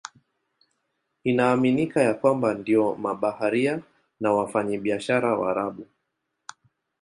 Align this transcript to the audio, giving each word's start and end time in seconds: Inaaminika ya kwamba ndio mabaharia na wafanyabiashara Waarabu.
Inaaminika 1.23 2.01
ya 2.03 2.13
kwamba 2.13 2.53
ndio 2.53 2.95
mabaharia 2.95 3.79
na 4.19 4.33
wafanyabiashara 4.33 5.37
Waarabu. 5.37 5.85